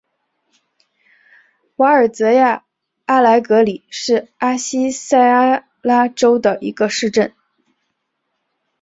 [1.75, 2.65] 瓦尔泽亚
[3.05, 7.35] 阿莱格里是巴西塞阿拉州的一个市镇。